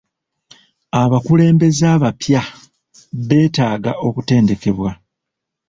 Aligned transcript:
Abakulembeze 1.01 1.83
abapya 1.95 2.41
beetaaga 3.27 3.91
okutendekebwa. 4.07 4.91